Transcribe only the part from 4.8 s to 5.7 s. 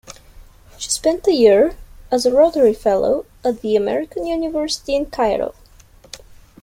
in Cairo.